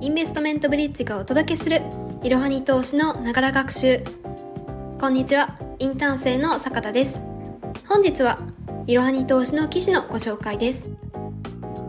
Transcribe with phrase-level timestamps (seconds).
[0.00, 1.82] インベストメントブリッジがお届けする
[2.22, 4.04] いろはに投資のながら学習。
[5.00, 5.58] こんにちは。
[5.80, 7.18] インターン生の坂田です。
[7.88, 8.38] 本日は
[8.86, 10.88] いろはに投資の記事のご紹介です。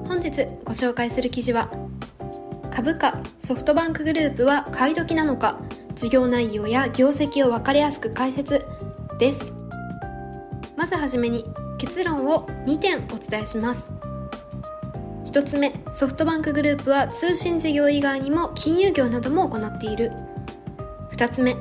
[0.08, 0.32] 本日
[0.66, 1.70] ご紹介する記事は
[2.72, 5.60] 株価ソフトバンクグループは買い時なのか
[5.94, 8.66] 事業内容や業績を分かりやすく解説
[9.20, 9.40] です。
[10.76, 11.46] まずはじめに
[11.78, 13.92] 結論を2点お伝えします。
[15.30, 20.12] 1つ目ソフトバンクグループは通信事業以外にも金融業なども行っている。
[21.12, 21.56] 2つ目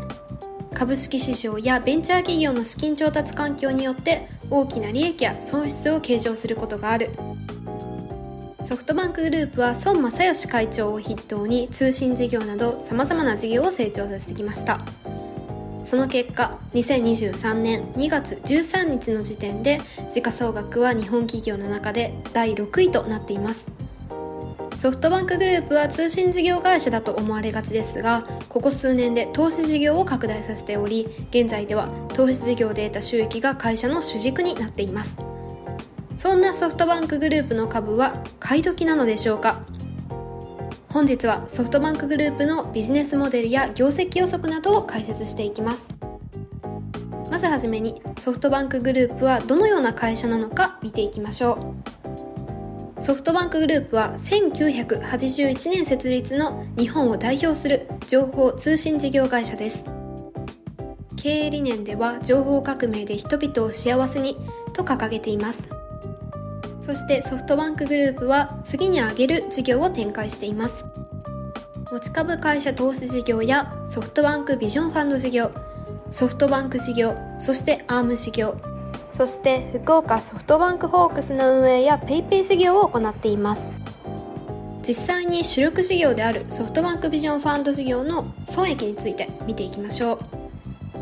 [0.73, 7.11] 株式市場やベンチャー企業の資金調達環境によって大きな利益や損失を計上することがある。
[8.63, 14.81] ソフトバンクグループは孫正義会長を筆頭に通信事業などさまざまな事業を成長させてきました。
[15.89, 19.81] その結果2023年2月13日の時点で
[20.13, 23.67] 時価総額は日本企業の中で第6位となっています。
[24.77, 35.17] ソフトバンクグループは通信事業会社だと思われがちですがここ数年で投資事業を拡大させており現在では投資事業で得た収益が会社の主軸になっています。
[36.17, 39.63] そんなソフトバンクグループの株は買い時なのでしょうか？
[40.99, 45.87] 本日はソフトバンクグループのビジネスモデルや業績予測などを解説していきます。
[47.31, 51.77] まずはじめにソフトバンクグループはどのような会社なのか見ていきましょ
[52.99, 53.01] う。
[53.01, 59.85] ソフトバンクグループは1981年設立の日本を代表する情報通信事業会社です。
[61.15, 64.37] 経営理念では情報革命で人々を幸せに
[64.73, 65.78] と掲げています。
[66.89, 70.87] そしてソフトバンクグループは次に挙げる事業を展開しています。
[71.93, 75.51] 持ち株会社投資事業やソフトバンクビジョンファンド事業
[76.11, 78.57] ソフトバンク事業そしてアーム事業
[79.13, 83.71] そして福岡ソフトバンクホークスの運営や PayPay 事業を行っています。
[84.81, 90.38] 実際に主力事業であるソフトバンクビジョンファンド事業の損益について見ていきましょう。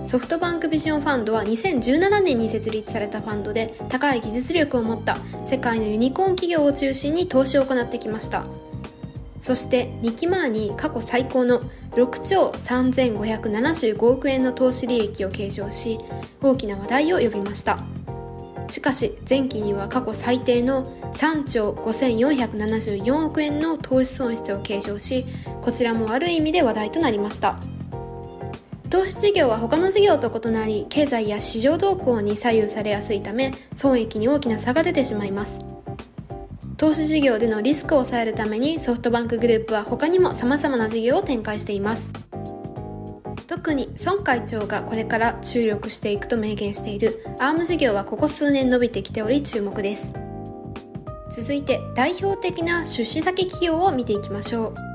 [0.07, 8.45] ソフトバンクビジョンファンドは2017年に設立されたファンドで高い技術力を持った世界のユニコーン企業を中心に投資を行ってきました。
[9.43, 11.61] そして2期前に過去最高の
[11.93, 15.99] 6兆3575億円の投資利益を計上し
[16.41, 17.77] 大きな話題を呼びました。
[18.69, 25.27] しかし前期には過去最低の3兆5474億円の投資損失を計上し
[25.63, 27.59] こちらもある意味で話題となりました。
[28.89, 35.59] 投資事業は他の事業と異なり経済や市場動向に左右されやすいため損益に大きな差が出てしまいます。
[36.77, 42.09] 投資事業でのリスクを抑えるためにソフトバンクグループは他にも様々な事業を展開しています。
[43.47, 50.13] 特に孫会長がこれから注力していくと明言しているアーム事業はここ数年伸びてきており注目です。
[51.31, 54.86] 続いて代表的な出資先企業を見ていきましょう。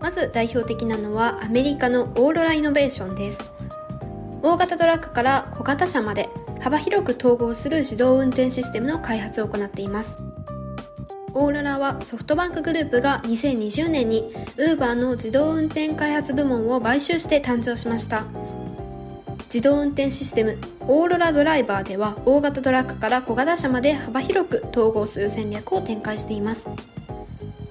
[0.00, 3.50] まず代表的なのはアメリカのオーロライノベーションです。
[4.42, 6.28] 大型トラックから小型車まで
[6.60, 10.16] 幅広く統合する自動運転システムの開発を行っています。
[11.34, 18.24] オーロラはソフトバンクグループが2020年に Uber の自動運転開発部門を買収して誕生しました。
[19.44, 26.68] 自動運転システムオーロラドライバーでは大型トラックから小型車まで幅広く統合する戦略を展開しています。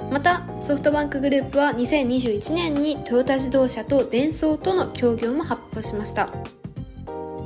[0.09, 6.29] またソフトバンクグループは2021年にトヨタ自動車とデンソーとの協業も発表しました。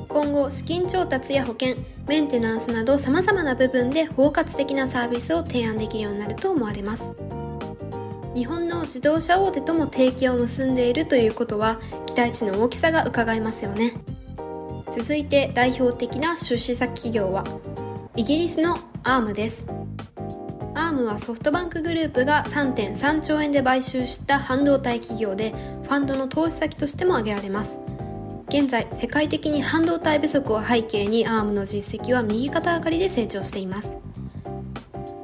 [0.08, 1.76] 今後資金調達や保険
[2.08, 7.10] メンテナンスなどさまざまな部分で包括的なサービスを提案できるようになると思われます。
[8.36, 13.94] 日本の自動車大手とも提携を結んでいるということは期待値の大きさが伺えますよね。
[14.92, 17.46] 続いて代表的な出資先企業は
[18.16, 19.66] イギリスのアームです。
[20.92, 25.52] ームはソフトバンクグループが3.3兆円で買収した半導体企業で
[25.84, 27.78] ファンドの投資先としても挙げられます。
[28.50, 33.90] 現在世界的に半導体不足を背景にアームの実績は右肩上がりで成長しています。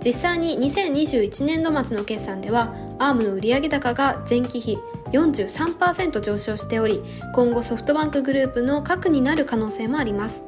[0.03, 4.77] 実際に2021年度末の決算ではアームの売上高が前期比
[5.11, 7.03] 43%上昇しており
[7.33, 10.43] 今後ソフトバンクグループの核になる可能性もあります。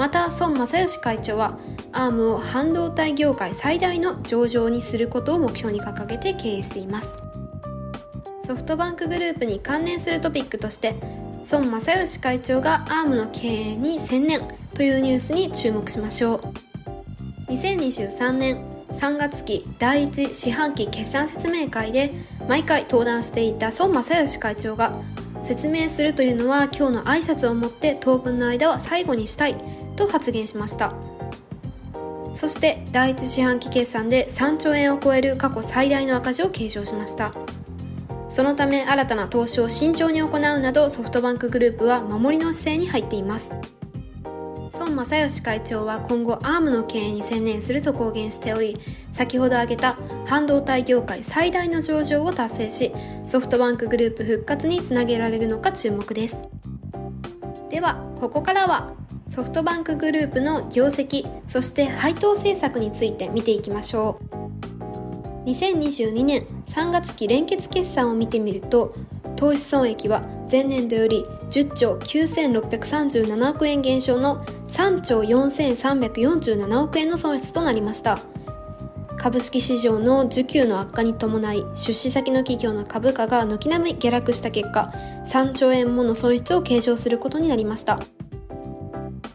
[0.00, 1.58] また孫正義会長は
[1.92, 7.08] アームを半導体業界最大の上場にすることを目標に掲げて経営しています。
[8.46, 10.94] ソフトバンクグループに関連するトピックとして
[11.52, 16.36] 孫正義会長がアームの経営に専念というニュースに注目しましょ
[17.48, 17.52] う。
[17.52, 22.14] 2023年3月期第1四半期決算説明会で
[22.48, 24.94] 毎回登壇していた孫正義会長が
[25.44, 29.56] 説明するというのは今日の挨拶をもって当分の間は最後にしたい
[30.00, 30.94] と発言しました。
[32.34, 37.32] そして第一四半期決算で3兆円を超える過去最大の赤字を計上しました。
[38.30, 43.50] そのため新たな投資を慎重に行うなどソフトバンクグループは守りの姿勢に入っています。
[44.78, 48.78] 孫正義会長は今後アームの経営に専念すると公言しており
[49.12, 52.92] 先ほど挙げた半導体業界最大の上場を達成し
[53.26, 56.40] ソフトバンクグループ復活につなげられるのか注目です。
[57.68, 58.94] ではここからは
[59.30, 65.48] ソフトバンクグループの業績そして配当政策について見ていきましょう。
[65.48, 68.92] 2022年3月期連結決算を見てみると
[69.36, 78.18] 投資損益は前年度より10兆9637億円減少の3兆4347億円の損失となりました。
[79.16, 84.92] 株式市場の需給の悪化に伴い出資先の企業の株価が軒並み下落した結果
[85.26, 88.00] 3兆円もの損失を計上することになりました。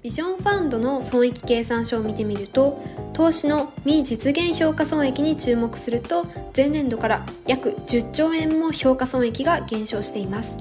[0.06, 2.80] ビジョンファンドの損益計算書を見てみると
[3.14, 10.58] 投資の未実現評価損益に注目すると前年度から約10兆円も評価損益が減少しています。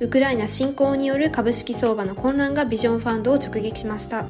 [0.00, 4.24] ウクライナ侵攻による株式相場の混乱がビジョンファンドを直撃しました。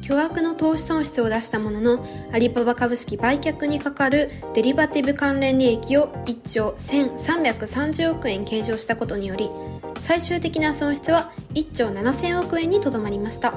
[0.00, 9.50] 巨額の投資損失を出したもののアリババ株式売却にかかるデリバティブ関連利益を1兆1330億円計上したことにより
[10.00, 13.54] 最終的な損失は1兆7000億円にとどまりました。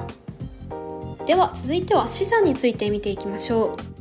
[1.26, 3.98] では続いては資産について見ていきましょう。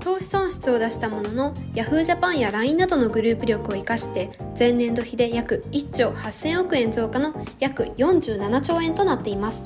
[0.00, 2.04] 投資損失を出したものの Yahoo!
[2.04, 9.62] ジャパンや LINE などのグループ力を生かして前年度比で約1兆8000億円増加の約47兆円となっています。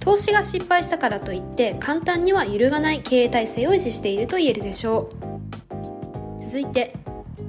[0.00, 5.10] 投資が失敗したからといって簡単には揺るがない経営体制を維持していると言えるでしょ
[6.38, 6.40] う。
[6.40, 6.96] 続いて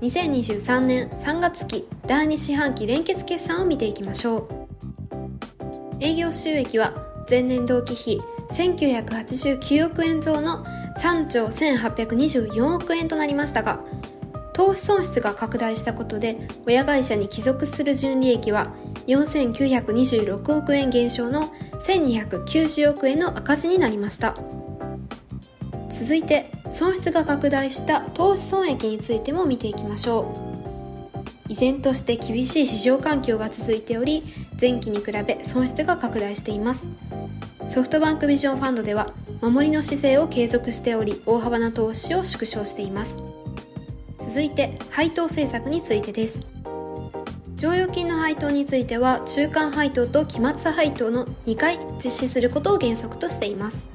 [0.03, 4.47] 2023年3月期第2四半期連結決算を見ていきましょう。
[6.01, 6.93] 営業収益は
[7.29, 8.19] 前年同期比
[8.49, 10.65] 1989億円増の
[10.97, 13.79] 3兆1824億円となりましたが
[14.51, 18.73] 投資損失が拡大したことで親会社に帰属する純利益は
[19.07, 21.53] 4926億円減少の
[21.87, 24.35] 1290億円の赤字になりました。
[25.89, 30.33] 続いて損失が拡大した投資損益についても見ていきましょ
[31.47, 31.51] う。
[31.51, 34.23] 依然として厳しい市場環境が続いており
[34.59, 36.87] 前期に比べ損失が拡大しています。
[37.67, 43.15] ソフトバンクビジョンファンドでは守りの姿勢を継続しており大幅な投資を縮小しています。
[44.19, 46.39] 続いて配当政策についてです。
[47.55, 53.92] 剰余金の配当については中間配当と期末配当の2回実施することを原則としています。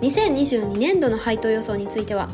[0.00, 2.28] 2022年度の配当予想については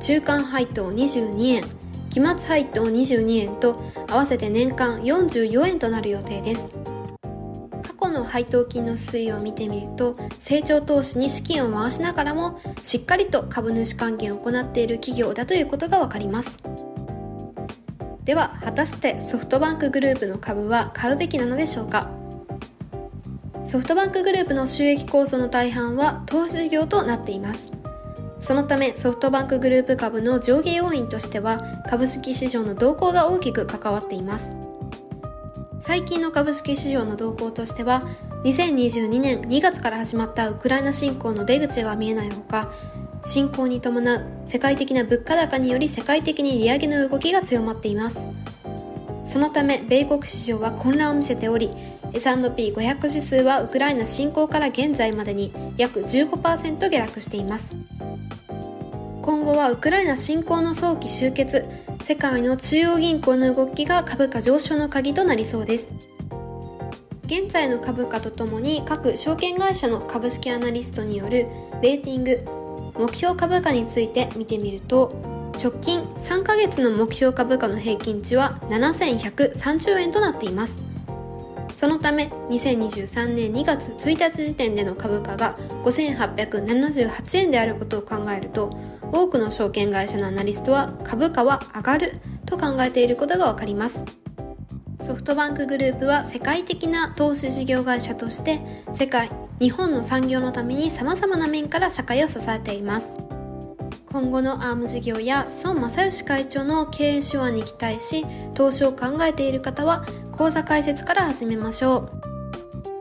[0.00, 1.64] 中間配当22円
[2.10, 6.68] 期末配当22円と合わせて年間44円となる予定です。
[7.82, 16.56] 過去の配当金の推移を見てみると成長投資に資金を回しながらもしっかりと株主還元を行っている企業だということがわかります。
[18.24, 22.10] では果たしてソフトバンクグループの株は買うべきなのでしょうか？
[23.68, 27.66] ソフトバンクグループの収益構想の大半は投資事業となっています。
[28.40, 34.48] そのためソフトバンクグループ株の上下要因としては株式市場の動向が大きく関わっています。
[35.82, 38.08] 最近の株式市場の動向としては
[38.44, 42.72] 2022年2月から始まったウクライナ侵攻の出口が見えないほか
[43.26, 48.18] 侵攻に伴う世界的な物価高により世界的に利上げの動きが強まっています。
[49.26, 57.68] そのため米国市場は混乱を見せており S&P500 指数はウクライナ侵攻から現在までに約15%下落しています。
[59.22, 61.66] 今後はウクライナ侵攻の早期終結
[62.02, 65.86] 世界の中央銀行の動きが株価上昇の鍵となりそうです。
[67.26, 71.46] 現在の株価とともに各証券会社の株式アナリストによる
[71.82, 72.42] レーティング
[72.98, 75.14] 目標株価について見てみると
[75.62, 80.84] 直近3ヶ月の目標株価の平均値は7130円となっています。
[81.78, 88.76] そのため2023年2月1日時点での株価が5878円であることを考えると
[89.12, 94.02] 多くの証券会社のアナリストは株価は上がると考えていることがわかります。
[95.00, 98.60] ソフトバンクグループは世界的な投資事業会社として
[98.92, 99.30] 世界
[99.60, 103.27] 日本の産業のために様々な面から社会を支えています。
[104.18, 112.10] 今後のアーム事業や孫正義会長の経営手腕に期待し投資を考えている方は講座解説から始めましょ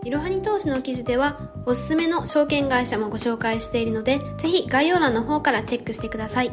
[0.03, 0.07] う。
[0.07, 6.51] いろはに投資の記事ではおすすめの証券会社もご紹介しているのでぜひ概要欄の方からチェックしてください。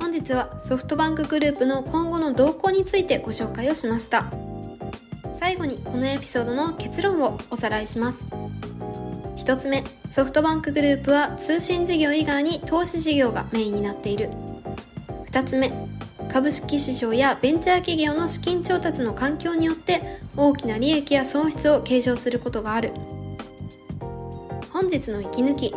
[0.00, 4.32] 本日はソフトバンクグループの今後の動向についてご紹介をしました。
[5.38, 8.18] 最後にこのエピソードの結論をおさらいします。
[9.36, 9.84] 1つ目
[10.14, 14.30] ソフトバンクグループは通信事業以外に投資事業がメインになっている。
[15.32, 15.72] 2つ目
[16.30, 22.92] 株式市場やベンチャー企業の資金調達の環境によって大きな利益や損失を計上することがある。
[24.72, 25.74] 本日の息抜き。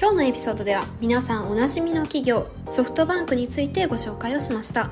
[0.00, 4.90] 今日のエピソードでは皆さんおなじみの企業ソフトバンクについてご紹介をしました。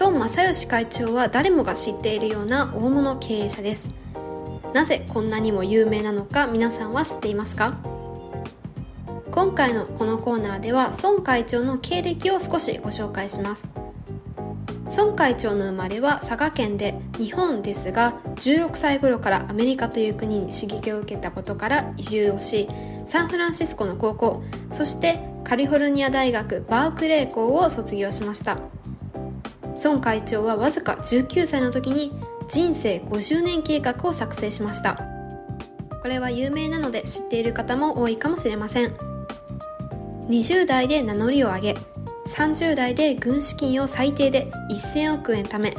[0.00, 4.03] 孫正義会長は誰もが知っているような大物経営者です。
[4.74, 7.78] なぜこんなにも有名なのか皆さんは知っていますか？
[9.30, 13.64] 今回のこのコーナーでは孫会長の経歴を少しご紹介します。
[14.96, 22.68] 孫会長の生まれは佐賀県で日本ですが16歳頃からアメリカという国に刺激を受けたことから移住をし
[23.06, 28.58] サンフランシスコの高校そしてカリフォルニア大学バークレー校を卒業しました。
[29.84, 32.12] 孫会長はわずか19歳の時に
[32.48, 34.98] 人生50年計画を作成しました。
[36.02, 38.94] これは有名なので知っている方も多いかもしれません。
[40.28, 41.76] 20代で名乗りを上げ
[42.28, 45.76] 30代で軍資金を最低で1000億円貯め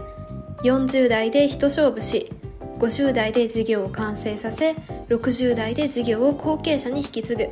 [0.64, 2.32] 40代で一勝負し
[2.80, 4.72] 50代で事業を完成させ
[5.10, 7.50] 60代で事業を後継者に引き継ぐ。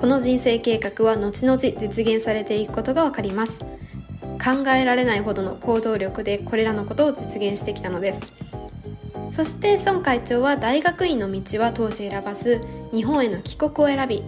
[0.00, 3.67] この人生計画は後々実現されていくことが分かります。
[4.38, 8.20] 考えられないほどの行動力でこれらのことを実現してきたのです。
[9.32, 12.60] そして孫会長は大学院の道は当時選ばず
[12.92, 14.22] 日本への帰国を選び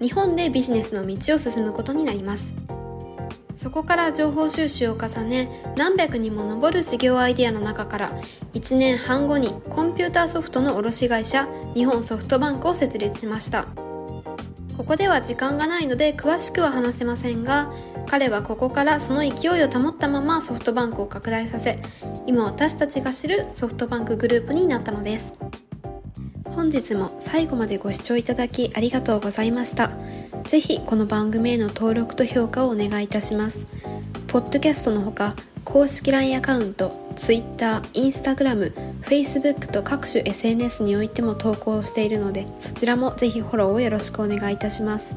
[0.00, 2.46] 日本でビジネスの道を進むことになります。
[3.56, 8.12] そこから情報収集を重ね何百にも上る事業アイデアの中から
[8.54, 13.66] 1年半後にコンピューターソフトの卸会社日本ソフトバンクを設立しました。
[14.76, 17.72] ここでは時間がないので詳しくは話せませんが
[18.08, 21.82] 彼はここからその勢いを保ったままソフトバンクを拡大させ
[22.26, 25.32] 今私たちが知るソフトバンクグループになったのです
[26.54, 29.90] 本日も最後までご視聴いただきありがとうございました。
[30.44, 33.66] ぜひこの番組への登録と評価をお願いいたします。
[34.26, 45.16] ポッドキャストのほか、公式 LINE アカウント、Twitter、Instagram、Facebook と各種 SNS においても投稿しているので、そちらもぜひフォローをよろしくお願いいたします。